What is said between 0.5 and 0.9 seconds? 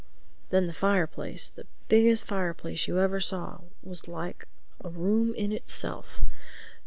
the